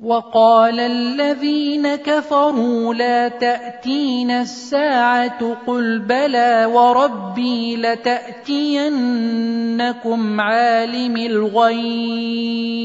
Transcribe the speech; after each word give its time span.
وقال 0.00 0.80
الذين 0.80 1.94
كفروا 1.94 2.94
لا 2.94 3.28
تأتين 3.28 4.30
الساعة 4.30 5.54
قل 5.66 5.98
بلى 5.98 6.64
وربي 6.72 7.76
لتأتينكم 7.76 8.90
عالم 10.40 11.16
الغيب. 11.16 12.84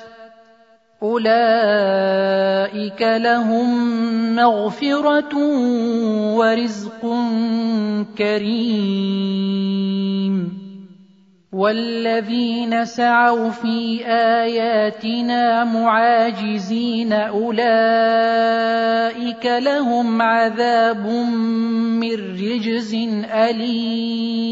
أولئك 1.03 3.01
لهم 3.01 3.69
مغفرة 4.35 5.37
ورزق 6.37 7.01
كريم 8.17 9.81
والذين 11.51 12.85
سعوا 12.85 13.49
في 13.49 14.05
آياتنا 14.05 15.63
معاجزين 15.63 17.13
أولئك 17.13 17.55
لهم 19.45 20.21
عذاب 20.21 21.07
من 21.97 22.13
رجز 22.13 22.93
أليم 23.33 24.51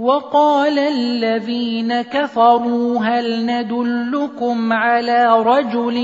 وقال 0.00 0.78
الذين 0.78 2.02
كفروا 2.02 2.98
هل 2.98 3.46
ندلكم 3.46 4.72
على 4.72 5.42
رجل 5.42 5.96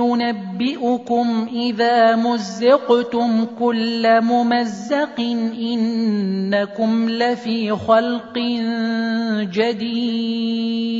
ينبئكم 0.00 1.48
إذا 1.52 2.16
مزقتم 2.16 3.46
كل 3.58 4.20
ممزق 4.20 5.20
إنكم 5.60 7.10
لفي 7.10 7.70
خلق 7.70 8.38
جديد 9.52 10.96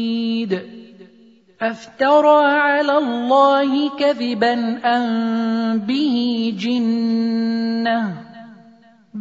أفترى 1.60 2.44
على 2.44 2.98
الله 2.98 3.90
كذبا 3.98 4.80
أم 4.84 5.78
به 5.78 6.52
جنة 6.58 8.25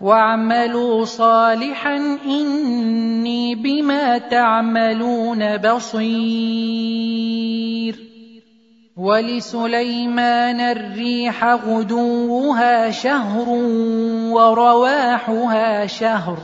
واعملوا 0.00 1.04
صالحا 1.04 1.96
إني 2.26 3.54
بما 3.54 4.18
تعملون 4.18 5.56
بصير. 5.56 6.10
ولسليمان 8.96 10.60
الريح 10.60 11.44
غدوها 11.44 12.90
شهر 12.90 13.48
ورواحها 14.32 15.86
شهر. 15.86 16.38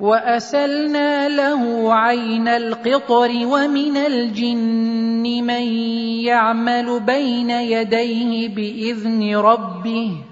وأسلنا 0.00 1.28
له 1.28 1.94
عين 1.94 2.48
القطر 2.48 3.30
ومن 3.46 3.96
الجن 3.96 5.22
من 5.22 5.62
يعمل 6.26 7.00
بين 7.00 7.50
يديه 7.50 8.48
بإذن 8.48 9.36
ربه. 9.36 10.31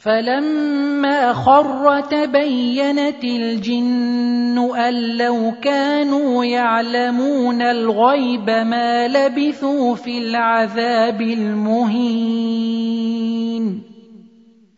فلما 0.00 1.32
خر 1.32 2.00
تبينت 2.00 3.24
الجن 3.24 4.58
أن 4.76 5.16
لو 5.16 5.52
كانوا 5.62 6.44
يعلمون 6.44 7.62
الغيب 7.62 8.50
ما 8.50 9.08
لبثوا 9.08 9.94
في 9.94 10.18
العذاب 10.18 11.20
المهين. 11.20 12.70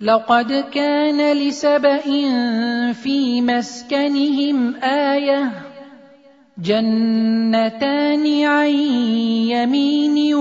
لقد 0.01 0.65
كان 0.75 1.33
لسبا 1.37 1.99
في 2.93 3.41
مسكنهم 3.41 4.75
آية 4.85 5.72
جنتان 6.59 8.45
عن 8.45 8.69
يمين 9.49 10.35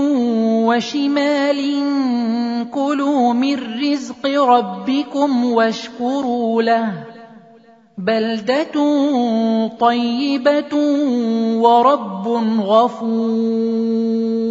وشمال 0.68 1.84
كلوا 2.72 3.34
من 3.34 3.56
رزق 3.84 4.26
ربكم 4.26 5.46
واشكروا 5.46 6.64
له. 6.64 6.94
بلدة 7.98 8.76
طيبة 9.80 10.76
ورب 11.58 12.28
غفور. 12.60 14.51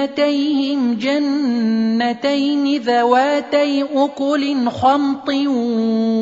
جنتين 0.98 2.82
ذواتي 2.82 3.84
أكل 3.84 4.70
خمط 4.70 5.30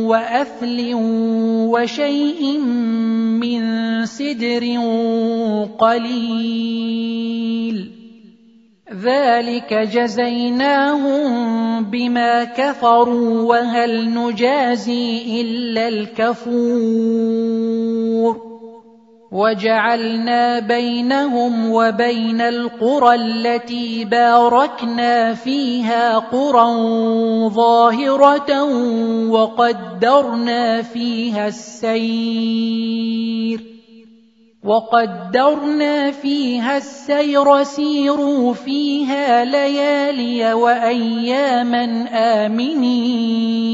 واثل 0.08 0.92
وشيء 1.72 2.58
من 3.40 3.62
سدر 4.06 4.64
قليل. 5.80 7.24
ذلك 9.04 9.74
جزيناهم 9.74 11.24
بما 11.84 12.44
كفروا 12.44 13.42
وهل 13.42 14.14
نجازي 14.14 15.42
إلا 15.42 15.88
الكفور. 15.88 17.34
وجعلنا 19.33 20.59
بينهم 20.59 21.71
وبين 21.71 22.41
القرى 22.41 23.15
التي 23.15 24.06
باركنا 24.06 25.33
فيها 25.33 26.19
قرى 26.19 26.69
ظاهرة 27.50 28.63
وقدرنا 29.30 30.81
فيها 30.81 31.47
السير 31.47 32.53
وقدرنا 34.63 36.12
فيها 36.12 36.77
السير 36.77 37.63
سيروا 37.63 38.53
فيها 38.53 39.45
ليالي 39.45 40.53
وأياما 40.53 42.07
آمنين 42.45 43.74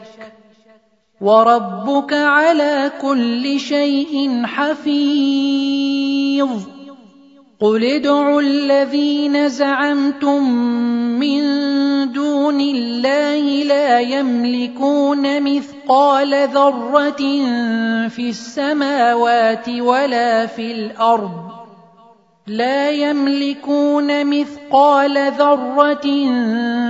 وربك 1.21 2.13
على 2.13 2.91
كل 3.01 3.59
شيء 3.59 4.45
حفيظ. 4.45 6.49
قل 7.59 7.83
ادعوا 7.83 8.41
الذين 8.41 9.49
زعمتم 9.49 10.49
من 11.19 11.41
دون 12.11 12.61
الله 12.61 13.63
لا 13.63 13.99
يملكون 13.99 15.43
مثقال 15.43 16.47
ذرة 16.47 17.21
في 18.09 18.29
السماوات 18.29 19.69
ولا 19.69 20.45
في 20.45 20.71
الأرض. 20.71 21.60
لا 22.51 22.91
يملكون 22.91 24.25
مثقال 24.27 25.31
ذرة 25.31 26.01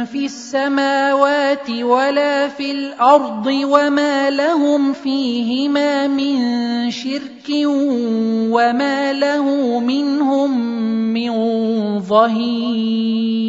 في 0.05 0.25
السماوات 0.25 1.69
ولا 1.69 2.47
في 2.47 2.71
الأرض 2.71 3.47
وما 3.47 4.29
لهم 4.29 4.93
فيهما 4.93 6.07
من 6.07 6.91
شرك 6.91 7.49
وما 8.49 9.13
له 9.13 9.79
منهم 9.79 10.59
من 11.13 11.31
ظهير 11.99 13.41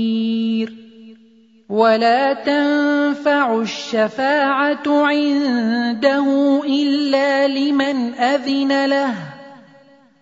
ولا 1.69 2.33
تنفع 2.33 3.61
الشفاعة 3.61 4.83
عنده 4.87 6.27
إلا 6.65 7.49
لمن 7.49 8.15
أذن 8.15 8.87
له 8.87 9.15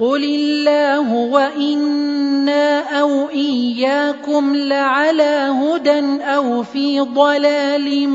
قل 0.00 0.24
الله 0.24 1.12
وأنا 1.12 2.80
أو 3.00 3.28
اياكم 3.28 4.56
لعلى 4.56 5.52
هدى 5.52 6.22
أو 6.24 6.62
في 6.62 7.00
ضلال 7.00 8.08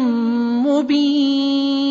مبين 0.65 1.85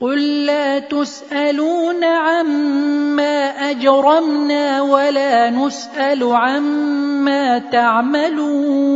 قل 0.00 0.46
لا 0.46 0.78
تسالون 0.78 2.04
عما 2.04 3.70
اجرمنا 3.70 4.82
ولا 4.82 5.50
نسال 5.50 6.22
عما 6.22 7.58
تعملون 7.58 8.95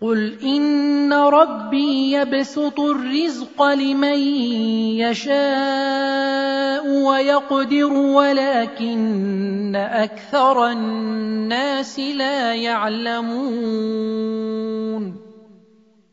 قل 0.00 0.38
ان 0.42 1.12
ربي 1.12 2.12
يبسط 2.12 2.80
الرزق 2.80 3.62
لمن 3.62 4.18
يشاء 5.00 6.88
ويقدر 6.88 7.92
ولكن 7.92 9.76
أكثر 9.76 10.70
الناس 10.70 11.98
لا 11.98 12.54
يعلمون 12.54 14.55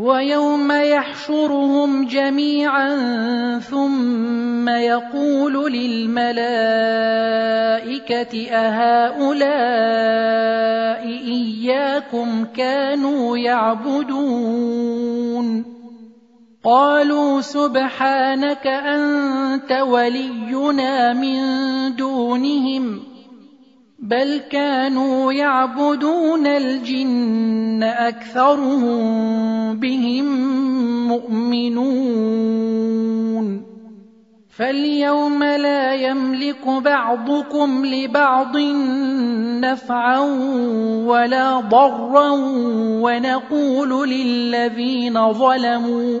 ويوم 0.00 0.72
يحشرهم 0.72 2.06
جميعا 2.06 2.88
ثم 3.58 4.68
يقول 4.68 5.72
للملائكة 5.72 6.40
أهؤلاء 8.50 9.60
إياكم 11.06 12.44
كانوا 12.44 13.38
يعبدون؟ 13.38 15.00
قالوا 16.64 17.40
سبحانك 17.40 18.66
أنت 18.66 19.72
ولينا 19.72 21.12
من 21.12 21.40
دونهم. 21.96 23.09
بل 24.00 24.40
كانوا 24.50 25.32
يعبدون 25.32 26.46
الجن 26.46 27.82
أكثرهم 27.82 29.00
بهم 29.76 30.26
مؤمنون. 31.08 32.50
فاليوم 34.50 35.44
لا 35.44 35.94
يملك 35.94 36.68
بعضكم 36.68 37.86
لبعض 37.86 38.56
نفعا 39.60 40.18
ولا 41.06 41.60
ضرا 41.60 42.30
ونقول 43.04 44.08
للذين 44.08 45.32
ظلموا 45.32 46.20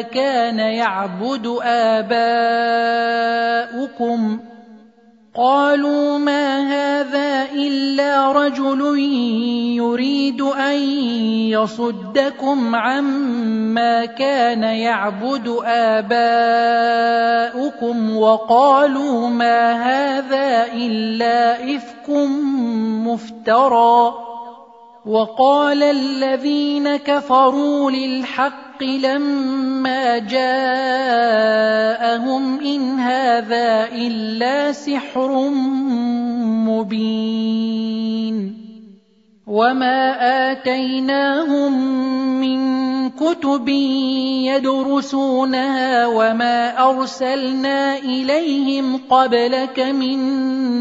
كان 0.00 0.58
يعبد 0.58 1.58
اباؤكم 1.62 2.14
قالوا 5.36 6.18
ما 6.18 6.58
هذا 6.58 7.52
الا 7.52 8.32
رجل 8.32 8.98
يريد 9.76 10.40
ان 10.40 10.78
يصدكم 11.50 12.74
عما 12.74 14.04
كان 14.04 14.62
يعبد 14.62 15.56
اباؤكم 15.64 16.16
وقالوا 18.16 19.28
ما 19.28 19.72
هذا 19.72 20.72
الا 20.72 21.76
افك 21.76 22.10
مفترى 23.06 24.14
وقال 25.06 25.82
الذين 25.82 26.96
كفروا 26.96 27.90
للحق 27.90 28.63
لما 28.82 30.18
جاءهم 30.18 31.64
إن 32.60 32.98
هذا 32.98 33.88
إلا 33.92 34.72
سحر 34.72 35.48
مبين 36.68 38.54
وما 39.46 40.16
آتيناهم 40.52 41.72
من 42.40 42.60
كتب 43.10 43.68
يدرسونها 44.48 46.06
وما 46.06 46.90
أرسلنا 46.90 47.98
إليهم 47.98 49.00
قبلك 49.10 49.80
من 49.80 50.18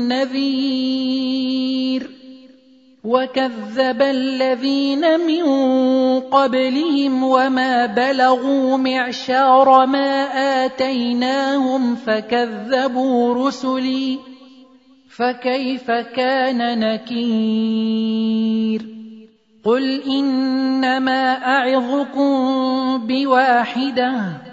نذير 0.08 1.83
وكذب 3.04 4.02
الذين 4.02 5.20
من 5.20 5.44
قبلهم 6.20 7.24
وما 7.24 7.86
بلغوا 7.86 8.78
معشار 8.78 9.86
ما 9.86 10.24
اتيناهم 10.66 11.96
فكذبوا 11.96 13.48
رسلي 13.48 14.20
فكيف 15.10 15.92
كان 15.92 16.80
نكير 16.80 18.14
قل 19.66 20.02
انما 20.02 21.46
اعظكم 21.46 22.28
بواحده 23.08 24.53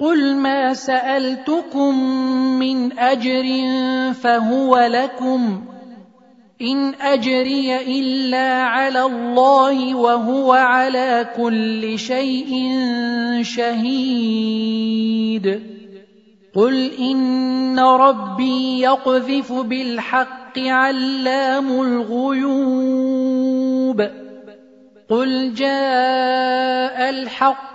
قل 0.00 0.36
ما 0.36 0.74
سالتكم 0.74 1.94
من 2.58 2.98
اجر 2.98 3.44
فهو 4.12 4.78
لكم 4.78 5.64
ان 6.62 6.94
اجري 6.94 7.76
الا 8.00 8.62
على 8.62 9.02
الله 9.02 9.94
وهو 9.94 10.52
على 10.52 11.28
كل 11.36 11.98
شيء 11.98 12.72
شهيد. 13.42 14.82
قل 16.54 16.90
ان 16.98 17.78
ربي 17.78 18.80
يقذف 18.80 19.52
بالحق 19.52 20.58
علام 20.58 21.80
الغيوب. 21.82 23.18
قل 25.10 25.54
جاء 25.54 27.10
الحق 27.10 27.67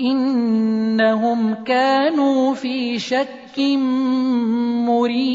إنهم 0.00 1.54
كانوا 1.64 2.54
في 2.54 2.98
شك 2.98 3.58
مريب. 4.88 5.30